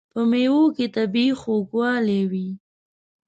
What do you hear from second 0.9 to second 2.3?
طبیعي خوږوالی